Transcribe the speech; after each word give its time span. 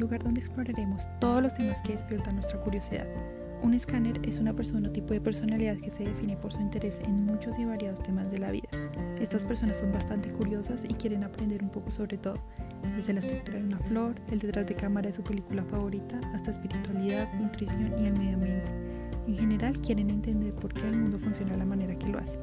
lugar 0.00 0.22
donde 0.22 0.40
exploraremos 0.40 1.06
todos 1.20 1.42
los 1.42 1.54
temas 1.54 1.80
que 1.82 1.92
despiertan 1.92 2.34
nuestra 2.34 2.60
curiosidad. 2.60 3.06
Un 3.62 3.74
escáner 3.74 4.18
es 4.22 4.38
una 4.38 4.54
persona 4.54 4.88
o 4.88 4.92
tipo 4.92 5.12
de 5.12 5.20
personalidad 5.20 5.76
que 5.76 5.90
se 5.90 6.04
define 6.04 6.36
por 6.36 6.52
su 6.52 6.60
interés 6.60 6.98
en 7.04 7.26
muchos 7.26 7.58
y 7.58 7.66
variados 7.66 8.02
temas 8.02 8.30
de 8.30 8.38
la 8.38 8.50
vida. 8.50 8.68
Estas 9.20 9.44
personas 9.44 9.76
son 9.78 9.92
bastante 9.92 10.30
curiosas 10.30 10.84
y 10.88 10.94
quieren 10.94 11.24
aprender 11.24 11.62
un 11.62 11.68
poco 11.68 11.90
sobre 11.90 12.16
todo, 12.16 12.38
desde 12.96 13.12
la 13.12 13.18
estructura 13.18 13.58
de 13.58 13.64
una 13.64 13.78
flor, 13.78 14.14
el 14.30 14.38
detrás 14.38 14.66
de 14.66 14.74
cámara 14.74 15.08
de 15.08 15.12
su 15.12 15.22
película 15.22 15.62
favorita, 15.64 16.18
hasta 16.32 16.52
espiritualidad, 16.52 17.28
nutrición 17.34 17.92
y 17.98 18.06
el 18.06 18.18
medio 18.18 18.34
ambiente. 18.34 18.72
En 19.26 19.36
general 19.36 19.78
quieren 19.80 20.08
entender 20.08 20.54
por 20.54 20.72
qué 20.72 20.88
el 20.88 20.96
mundo 20.96 21.18
funciona 21.18 21.52
de 21.52 21.58
la 21.58 21.66
manera 21.66 21.94
que 21.98 22.08
lo 22.08 22.18
hace 22.18 22.38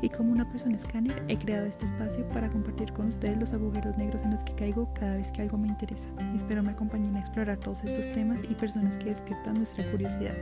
y 0.00 0.08
como 0.08 0.32
una 0.32 0.48
persona 0.50 0.76
escáner 0.76 1.24
he 1.28 1.36
creado 1.36 1.66
este 1.66 1.84
espacio 1.84 2.26
para 2.28 2.48
compartir 2.48 2.92
con 2.92 3.08
ustedes 3.08 3.38
los 3.38 3.52
agujeros 3.52 3.96
negros 3.96 4.22
en 4.22 4.30
los 4.30 4.44
que 4.44 4.54
caigo 4.54 4.92
cada 4.94 5.16
vez 5.16 5.32
que 5.32 5.42
algo 5.42 5.58
me 5.58 5.68
interesa. 5.68 6.08
Espero 6.34 6.62
me 6.62 6.70
acompañen 6.70 7.16
a 7.16 7.20
explorar 7.20 7.58
todos 7.58 7.82
estos 7.84 8.12
temas 8.12 8.42
y 8.44 8.54
personas 8.54 8.96
que 8.96 9.06
despiertan 9.06 9.54
nuestra 9.54 9.90
curiosidad. 9.90 10.36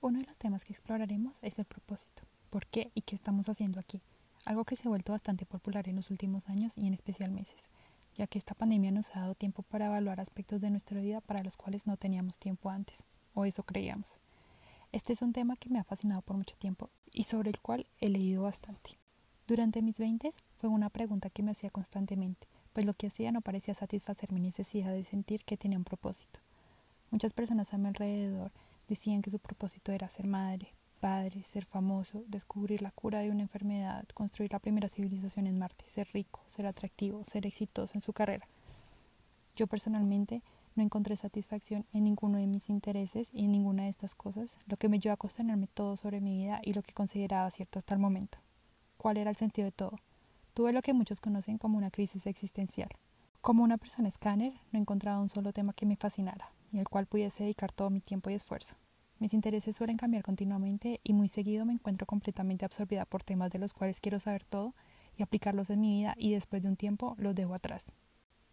Uno 0.00 0.18
de 0.18 0.26
los 0.26 0.36
temas 0.38 0.64
que 0.64 0.72
exploraremos 0.72 1.38
es 1.42 1.58
el 1.58 1.64
propósito. 1.64 2.22
¿Por 2.50 2.66
qué 2.66 2.90
y 2.94 3.02
qué 3.02 3.14
estamos 3.14 3.48
haciendo 3.48 3.80
aquí? 3.80 4.02
Algo 4.44 4.64
que 4.64 4.76
se 4.76 4.88
ha 4.88 4.90
vuelto 4.90 5.12
bastante 5.12 5.46
popular 5.46 5.88
en 5.88 5.96
los 5.96 6.10
últimos 6.10 6.48
años 6.48 6.76
y 6.76 6.86
en 6.86 6.94
especial 6.94 7.30
meses, 7.30 7.68
ya 8.16 8.26
que 8.26 8.38
esta 8.38 8.54
pandemia 8.54 8.90
nos 8.90 9.14
ha 9.14 9.20
dado 9.20 9.34
tiempo 9.34 9.62
para 9.62 9.86
evaluar 9.86 10.20
aspectos 10.20 10.60
de 10.60 10.70
nuestra 10.70 11.00
vida 11.00 11.20
para 11.20 11.42
los 11.42 11.56
cuales 11.56 11.86
no 11.86 11.96
teníamos 11.96 12.38
tiempo 12.38 12.68
antes, 12.68 13.04
o 13.34 13.44
eso 13.44 13.62
creíamos. 13.62 14.18
Este 14.92 15.14
es 15.14 15.22
un 15.22 15.32
tema 15.32 15.56
que 15.56 15.70
me 15.70 15.78
ha 15.78 15.84
fascinado 15.84 16.20
por 16.20 16.36
mucho 16.36 16.54
tiempo 16.56 16.90
y 17.10 17.24
sobre 17.24 17.48
el 17.48 17.58
cual 17.60 17.86
he 17.98 18.08
leído 18.08 18.42
bastante. 18.42 18.98
Durante 19.46 19.80
mis 19.80 19.98
20 19.98 20.34
fue 20.58 20.68
una 20.68 20.90
pregunta 20.90 21.30
que 21.30 21.42
me 21.42 21.52
hacía 21.52 21.70
constantemente, 21.70 22.46
pues 22.74 22.84
lo 22.84 22.92
que 22.92 23.06
hacía 23.06 23.32
no 23.32 23.40
parecía 23.40 23.72
satisfacer 23.72 24.32
mi 24.32 24.40
necesidad 24.40 24.92
de 24.92 25.06
sentir 25.06 25.46
que 25.46 25.56
tenía 25.56 25.78
un 25.78 25.84
propósito. 25.84 26.40
Muchas 27.10 27.32
personas 27.32 27.72
a 27.72 27.78
mi 27.78 27.88
alrededor 27.88 28.52
decían 28.86 29.22
que 29.22 29.30
su 29.30 29.38
propósito 29.38 29.92
era 29.92 30.10
ser 30.10 30.26
madre, 30.26 30.74
padre, 31.00 31.42
ser 31.44 31.64
famoso, 31.64 32.22
descubrir 32.28 32.82
la 32.82 32.90
cura 32.90 33.20
de 33.20 33.30
una 33.30 33.42
enfermedad, 33.42 34.06
construir 34.12 34.52
la 34.52 34.58
primera 34.58 34.90
civilización 34.90 35.46
en 35.46 35.58
Marte, 35.58 35.86
ser 35.88 36.06
rico, 36.12 36.42
ser 36.48 36.66
atractivo, 36.66 37.24
ser 37.24 37.46
exitoso 37.46 37.92
en 37.94 38.02
su 38.02 38.12
carrera. 38.12 38.46
Yo 39.56 39.66
personalmente 39.66 40.42
no 40.74 40.82
encontré 40.82 41.16
satisfacción 41.16 41.86
en 41.92 42.04
ninguno 42.04 42.38
de 42.38 42.46
mis 42.46 42.68
intereses 42.68 43.28
y 43.32 43.44
en 43.44 43.52
ninguna 43.52 43.84
de 43.84 43.88
estas 43.88 44.14
cosas, 44.14 44.50
lo 44.66 44.76
que 44.76 44.88
me 44.88 44.98
llevó 44.98 45.14
a 45.14 45.18
cuestionarme 45.18 45.66
todo 45.66 45.96
sobre 45.96 46.20
mi 46.20 46.36
vida 46.36 46.60
y 46.62 46.72
lo 46.72 46.82
que 46.82 46.92
consideraba 46.92 47.50
cierto 47.50 47.78
hasta 47.78 47.94
el 47.94 48.00
momento. 48.00 48.38
¿Cuál 48.96 49.16
era 49.16 49.30
el 49.30 49.36
sentido 49.36 49.66
de 49.66 49.72
todo? 49.72 49.98
Tuve 50.54 50.72
lo 50.72 50.82
que 50.82 50.92
muchos 50.92 51.20
conocen 51.20 51.58
como 51.58 51.78
una 51.78 51.90
crisis 51.90 52.26
existencial. 52.26 52.90
Como 53.40 53.64
una 53.64 53.78
persona 53.78 54.08
escáner, 54.08 54.52
no 54.70 54.78
encontraba 54.78 55.20
un 55.20 55.28
solo 55.28 55.52
tema 55.52 55.72
que 55.72 55.86
me 55.86 55.96
fascinara 55.96 56.52
y 56.72 56.78
al 56.78 56.88
cual 56.88 57.06
pudiese 57.06 57.42
dedicar 57.42 57.72
todo 57.72 57.90
mi 57.90 58.00
tiempo 58.00 58.30
y 58.30 58.34
esfuerzo. 58.34 58.76
Mis 59.18 59.34
intereses 59.34 59.76
suelen 59.76 59.96
cambiar 59.96 60.22
continuamente 60.22 61.00
y 61.02 61.12
muy 61.12 61.28
seguido 61.28 61.64
me 61.64 61.72
encuentro 61.72 62.06
completamente 62.06 62.64
absorbida 62.64 63.04
por 63.04 63.22
temas 63.22 63.50
de 63.50 63.58
los 63.58 63.72
cuales 63.72 64.00
quiero 64.00 64.20
saber 64.20 64.44
todo 64.44 64.74
y 65.16 65.22
aplicarlos 65.22 65.70
en 65.70 65.80
mi 65.80 65.90
vida 65.90 66.14
y 66.16 66.32
después 66.32 66.62
de 66.62 66.68
un 66.68 66.76
tiempo 66.76 67.14
los 67.18 67.34
dejo 67.34 67.54
atrás. 67.54 67.86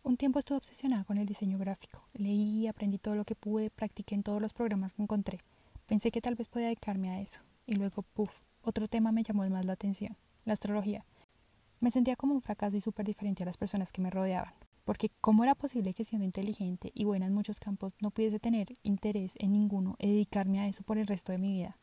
Un 0.09 0.17
tiempo 0.17 0.39
estuve 0.39 0.57
obsesionada 0.57 1.03
con 1.03 1.19
el 1.19 1.27
diseño 1.27 1.59
gráfico. 1.59 2.01
Leí, 2.15 2.65
aprendí 2.65 2.97
todo 2.97 3.13
lo 3.13 3.25
que 3.25 3.35
pude, 3.35 3.69
practiqué 3.69 4.15
en 4.15 4.23
todos 4.23 4.41
los 4.41 4.53
programas 4.53 4.95
que 4.95 5.03
encontré. 5.03 5.37
Pensé 5.85 6.09
que 6.09 6.19
tal 6.19 6.33
vez 6.33 6.47
podía 6.47 6.65
dedicarme 6.65 7.11
a 7.11 7.21
eso. 7.21 7.41
Y 7.67 7.75
luego, 7.75 8.01
puff, 8.01 8.41
otro 8.63 8.87
tema 8.87 9.11
me 9.11 9.21
llamó 9.21 9.47
más 9.51 9.65
la 9.65 9.73
atención, 9.73 10.17
la 10.45 10.53
astrología. 10.53 11.05
Me 11.79 11.91
sentía 11.91 12.15
como 12.15 12.33
un 12.33 12.41
fracaso 12.41 12.75
y 12.75 12.81
súper 12.81 13.05
diferente 13.05 13.43
a 13.43 13.45
las 13.45 13.57
personas 13.57 13.91
que 13.91 14.01
me 14.01 14.09
rodeaban. 14.09 14.55
Porque 14.83 15.11
¿cómo 15.21 15.43
era 15.43 15.53
posible 15.53 15.93
que 15.93 16.05
siendo 16.05 16.25
inteligente 16.25 16.89
y 16.95 17.03
buena 17.03 17.27
en 17.27 17.35
muchos 17.35 17.59
campos 17.59 17.93
no 18.01 18.09
pudiese 18.09 18.39
tener 18.39 18.77
interés 18.81 19.33
en 19.35 19.51
ninguno 19.51 19.95
y 19.99 20.07
dedicarme 20.07 20.59
a 20.59 20.67
eso 20.67 20.81
por 20.81 20.97
el 20.97 21.05
resto 21.05 21.33
de 21.33 21.37
mi 21.37 21.53
vida? 21.53 21.77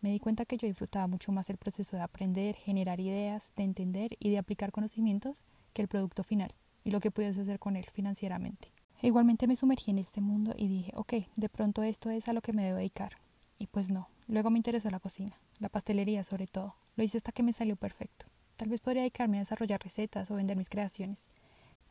Me 0.00 0.12
di 0.12 0.20
cuenta 0.20 0.44
que 0.44 0.56
yo 0.56 0.68
disfrutaba 0.68 1.08
mucho 1.08 1.32
más 1.32 1.50
el 1.50 1.56
proceso 1.56 1.96
de 1.96 2.02
aprender, 2.02 2.54
generar 2.54 3.00
ideas, 3.00 3.50
de 3.56 3.64
entender 3.64 4.16
y 4.20 4.30
de 4.30 4.38
aplicar 4.38 4.70
conocimientos 4.70 5.42
que 5.72 5.82
el 5.82 5.88
producto 5.88 6.22
final 6.22 6.54
y 6.84 6.90
lo 6.90 7.00
que 7.00 7.10
puedes 7.10 7.38
hacer 7.38 7.58
con 7.58 7.76
él 7.76 7.86
financieramente. 7.92 8.72
E 9.00 9.08
igualmente 9.08 9.46
me 9.46 9.56
sumergí 9.56 9.90
en 9.90 9.98
este 9.98 10.20
mundo 10.20 10.54
y 10.56 10.68
dije, 10.68 10.92
ok, 10.94 11.14
de 11.34 11.48
pronto 11.48 11.82
esto 11.82 12.10
es 12.10 12.28
a 12.28 12.32
lo 12.32 12.40
que 12.40 12.52
me 12.52 12.64
debo 12.64 12.78
dedicar. 12.78 13.14
Y 13.58 13.66
pues 13.66 13.90
no, 13.90 14.08
luego 14.28 14.50
me 14.50 14.58
interesó 14.58 14.90
la 14.90 15.00
cocina, 15.00 15.36
la 15.58 15.68
pastelería 15.68 16.24
sobre 16.24 16.46
todo. 16.46 16.74
Lo 16.96 17.04
hice 17.04 17.18
hasta 17.18 17.32
que 17.32 17.42
me 17.42 17.52
salió 17.52 17.76
perfecto. 17.76 18.26
Tal 18.56 18.68
vez 18.68 18.80
podría 18.80 19.02
dedicarme 19.02 19.38
a 19.38 19.40
desarrollar 19.40 19.82
recetas 19.82 20.30
o 20.30 20.36
vender 20.36 20.56
mis 20.56 20.68
creaciones. 20.68 21.28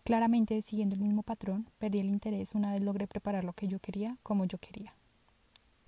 Claramente, 0.03 0.61
siguiendo 0.61 0.95
el 0.95 1.01
mismo 1.01 1.21
patrón, 1.21 1.67
perdí 1.77 1.99
el 1.99 2.07
interés 2.07 2.55
una 2.55 2.73
vez 2.73 2.81
logré 2.81 3.07
preparar 3.07 3.43
lo 3.43 3.53
que 3.53 3.67
yo 3.67 3.79
quería 3.79 4.17
como 4.23 4.45
yo 4.45 4.57
quería. 4.57 4.93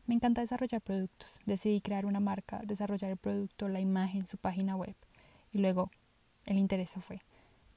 Me 0.06 0.16
encanta 0.16 0.42
desarrollar 0.42 0.82
productos. 0.82 1.40
Decidí 1.46 1.80
crear 1.80 2.06
una 2.06 2.20
marca, 2.20 2.62
desarrollar 2.66 3.12
el 3.12 3.18
producto, 3.18 3.70
la 3.70 3.80
imagen, 3.80 4.28
su 4.28 4.38
página 4.38 4.76
web. 4.76 4.96
Y 5.54 5.60
luego 5.60 5.90
el 6.46 6.58
interés 6.58 6.90
se 6.90 7.02
fue. 7.02 7.22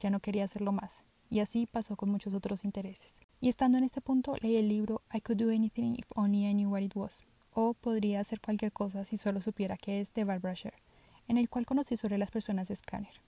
Ya 0.01 0.11
no 0.11 0.21
quería 0.21 0.45
hacerlo 0.45 0.73
más. 0.73 1.05
Y 1.29 1.41
así 1.41 1.67
pasó 1.67 1.97
con 1.97 2.11
muchos 2.11 2.35
otros 2.35 2.65
intereses. 2.65 3.15
Y 3.41 3.49
estando 3.49 3.79
en 3.79 3.85
este 3.85 4.01
punto, 4.01 4.35
leí 4.41 4.57
el 4.57 4.69
libro 4.69 5.03
I 5.13 5.21
Could 5.21 5.39
Do 5.39 5.51
Anything 5.51 5.95
If 5.97 6.07
Only 6.15 6.47
I 6.47 6.55
Knew 6.55 6.71
What 6.71 6.81
It 6.81 6.97
Was, 6.97 7.23
o 7.53 7.75
Podría 7.75 8.21
hacer 8.21 8.41
cualquier 8.41 8.73
cosa 8.73 9.05
si 9.05 9.17
solo 9.17 9.43
supiera 9.43 9.77
qué 9.77 10.01
es 10.01 10.15
de 10.15 10.25
Barbara 10.25 10.55
Sher, 10.55 10.75
en 11.29 11.37
el 11.37 11.49
cual 11.49 11.67
conocí 11.67 11.97
sobre 11.97 12.19
las 12.19 12.31
personas 12.31 12.69
de 12.69 12.77
Scanner. 12.77 13.21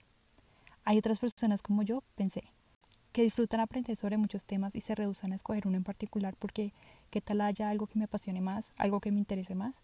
Hay 0.85 0.97
otras 0.97 1.19
personas 1.19 1.61
como 1.61 1.83
yo, 1.83 2.03
pensé, 2.15 2.43
que 3.11 3.23
disfrutan 3.23 3.59
aprender 3.59 3.95
sobre 3.95 4.17
muchos 4.17 4.45
temas 4.45 4.75
y 4.75 4.81
se 4.81 4.95
rehusan 4.95 5.33
a 5.33 5.35
escoger 5.35 5.67
uno 5.67 5.77
en 5.77 5.83
particular 5.83 6.35
porque 6.39 6.73
qué 7.09 7.21
tal 7.21 7.41
haya 7.41 7.69
algo 7.69 7.87
que 7.87 7.99
me 7.99 8.05
apasione 8.05 8.39
más, 8.39 8.71
algo 8.77 8.99
que 8.99 9.11
me 9.11 9.19
interese 9.19 9.55
más. 9.55 9.75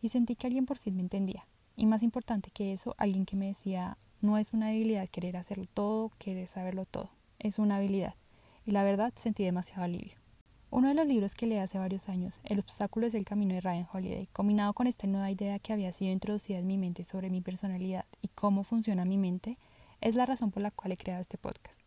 Y 0.00 0.10
sentí 0.10 0.36
que 0.36 0.46
alguien 0.46 0.66
por 0.66 0.78
fin 0.78 0.96
me 0.96 1.02
entendía. 1.02 1.44
Y 1.76 1.86
más 1.86 2.02
importante 2.02 2.50
que 2.50 2.72
eso, 2.72 2.94
alguien 2.96 3.26
que 3.26 3.36
me 3.36 3.48
decía, 3.48 3.98
no 4.20 4.38
es 4.38 4.52
una 4.52 4.68
debilidad 4.68 5.08
querer 5.08 5.36
hacerlo 5.36 5.66
todo, 5.74 6.12
querer 6.18 6.48
saberlo 6.48 6.84
todo 6.84 7.10
es 7.40 7.58
una 7.58 7.76
habilidad, 7.76 8.14
y 8.64 8.70
la 8.70 8.84
verdad 8.84 9.12
sentí 9.16 9.44
demasiado 9.44 9.82
alivio. 9.82 10.20
Uno 10.72 10.86
de 10.86 10.94
los 10.94 11.06
libros 11.06 11.34
que 11.34 11.46
leí 11.46 11.58
hace 11.58 11.78
varios 11.78 12.08
años, 12.08 12.40
El 12.44 12.60
obstáculo 12.60 13.08
es 13.08 13.14
el 13.14 13.24
camino 13.24 13.54
de 13.54 13.60
Ryan 13.60 13.88
Holiday, 13.92 14.28
combinado 14.32 14.72
con 14.72 14.86
esta 14.86 15.08
nueva 15.08 15.28
idea 15.28 15.58
que 15.58 15.72
había 15.72 15.92
sido 15.92 16.12
introducida 16.12 16.58
en 16.58 16.68
mi 16.68 16.78
mente 16.78 17.04
sobre 17.04 17.28
mi 17.28 17.40
personalidad 17.40 18.04
y 18.22 18.28
cómo 18.28 18.62
funciona 18.62 19.04
mi 19.04 19.18
mente, 19.18 19.58
es 20.00 20.14
la 20.14 20.26
razón 20.26 20.52
por 20.52 20.62
la 20.62 20.70
cual 20.70 20.92
he 20.92 20.96
creado 20.96 21.22
este 21.22 21.38
podcast, 21.38 21.80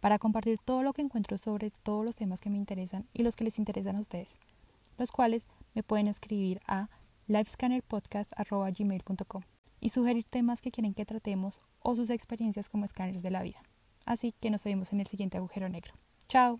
para 0.00 0.18
compartir 0.18 0.58
todo 0.58 0.82
lo 0.82 0.94
que 0.94 1.02
encuentro 1.02 1.36
sobre 1.36 1.70
todos 1.82 2.02
los 2.02 2.16
temas 2.16 2.40
que 2.40 2.48
me 2.48 2.56
interesan 2.56 3.06
y 3.12 3.24
los 3.24 3.36
que 3.36 3.44
les 3.44 3.58
interesan 3.58 3.96
a 3.96 4.00
ustedes, 4.00 4.38
los 4.96 5.12
cuales 5.12 5.46
me 5.74 5.82
pueden 5.82 6.08
escribir 6.08 6.62
a 6.66 6.88
livescannerpodcast.gmail.com 7.26 9.42
y 9.80 9.90
sugerir 9.90 10.24
temas 10.24 10.62
que 10.62 10.70
quieren 10.70 10.94
que 10.94 11.04
tratemos 11.04 11.60
o 11.80 11.94
sus 11.94 12.08
experiencias 12.08 12.70
como 12.70 12.86
escáneres 12.86 13.22
de 13.22 13.30
la 13.30 13.42
vida. 13.42 13.62
Así 14.04 14.32
que 14.40 14.50
nos 14.50 14.64
vemos 14.64 14.92
en 14.92 15.00
el 15.00 15.06
siguiente 15.06 15.38
agujero 15.38 15.68
negro. 15.68 15.94
Chao. 16.28 16.58